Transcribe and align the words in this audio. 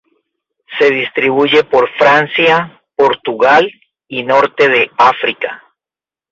Se 0.79 0.89
distribuye 0.89 1.63
por 1.63 1.87
Francia, 1.93 2.81
Portugal 2.95 3.71
y 4.07 4.23
norte 4.23 4.67
de 4.67 4.89
África. 4.97 5.61